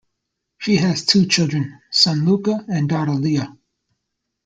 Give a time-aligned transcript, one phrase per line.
[0.57, 3.43] She has two children, son Luka and daughter Lea.